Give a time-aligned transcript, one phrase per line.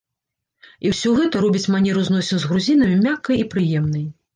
[0.85, 4.15] І ўсё гэта робіць манеру зносін з грузінамі мяккай і прыемнай.